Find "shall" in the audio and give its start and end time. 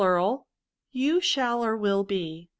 1.21-1.63